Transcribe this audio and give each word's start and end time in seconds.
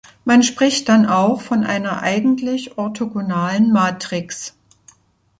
Man 0.25 0.41
spricht 0.41 0.89
dann 0.89 1.05
auch 1.05 1.41
von 1.41 1.63
einer 1.63 2.01
eigentlich 2.01 2.75
orthogonalen 2.75 3.71
Matrix. 3.71 4.55